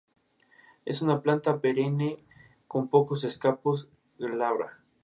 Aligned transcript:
Es 0.83 1.03
una 1.03 1.21
planta 1.21 1.59
perenne, 1.61 2.17
con 2.67 2.87
pocos 2.87 3.23
escapos, 3.23 3.87
glabra. 4.17 4.79